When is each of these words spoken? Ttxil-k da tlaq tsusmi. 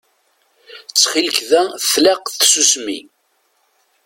Ttxil-k 0.89 1.37
da 1.49 1.61
tlaq 1.91 2.23
tsusmi. 2.39 2.99